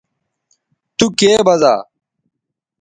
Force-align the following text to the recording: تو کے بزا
تو 0.97 1.05
کے 1.19 1.31
بزا 1.47 1.75